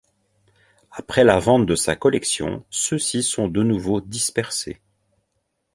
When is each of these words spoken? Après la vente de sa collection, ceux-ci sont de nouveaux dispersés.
Après 0.89 1.23
la 1.23 1.37
vente 1.37 1.67
de 1.67 1.75
sa 1.75 1.95
collection, 1.95 2.65
ceux-ci 2.71 3.21
sont 3.21 3.47
de 3.47 3.61
nouveaux 3.61 4.01
dispersés. 4.01 4.81